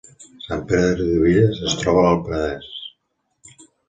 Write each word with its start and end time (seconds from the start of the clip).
Sant 0.43 0.61
Pere 0.69 0.85
de 0.85 0.95
Riudebitlles 1.01 1.59
es 1.71 1.75
troba 1.81 2.01
a 2.05 2.05
l’Alt 2.07 2.23
Penedès 2.31 3.61